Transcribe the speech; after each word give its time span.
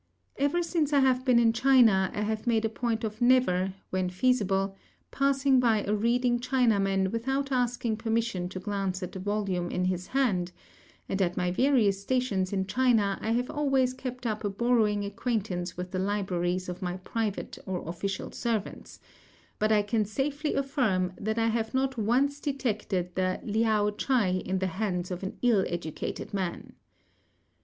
Ever 0.37 0.63
since 0.63 0.93
I 0.93 1.01
have 1.01 1.23
been 1.25 1.37
in 1.37 1.53
China, 1.53 2.09
I 2.15 2.21
have 2.21 2.47
made 2.47 2.65
a 2.65 2.69
point 2.69 3.03
of 3.03 3.21
never, 3.21 3.75
when 3.91 4.09
feasible, 4.09 4.75
passing 5.11 5.59
by 5.59 5.83
a 5.83 5.93
reading 5.93 6.39
Chinaman 6.39 7.11
without 7.11 7.51
asking 7.51 7.97
permission 7.97 8.49
to 8.49 8.59
glance 8.59 9.03
at 9.03 9.11
the 9.11 9.19
volume 9.19 9.69
in 9.69 9.85
his 9.85 10.07
hand; 10.07 10.53
and 11.07 11.21
at 11.21 11.37
my 11.37 11.51
various 11.51 12.01
stations 12.01 12.51
in 12.51 12.65
China 12.65 13.19
I 13.21 13.33
have 13.33 13.51
always 13.51 13.93
kept 13.93 14.25
up 14.25 14.43
a 14.43 14.49
borrowing 14.49 15.05
acquaintance 15.05 15.77
with 15.77 15.91
the 15.91 15.99
libraries 15.99 16.67
of 16.67 16.81
my 16.81 16.97
private 16.97 17.59
or 17.67 17.87
official 17.87 18.31
servants; 18.31 18.99
but 19.59 19.71
I 19.71 19.83
can 19.83 20.03
safely 20.05 20.55
affirm 20.55 21.13
that 21.19 21.37
I 21.37 21.49
have 21.49 21.75
not 21.75 21.99
once 21.99 22.39
detected 22.39 23.13
the 23.13 23.39
Liao 23.43 23.91
Chai 23.91 24.29
in 24.29 24.57
the 24.57 24.65
hands 24.65 25.11
of 25.11 25.21
an 25.21 25.37
ill 25.43 25.63
educated 25.67 26.33
man. 26.33 26.73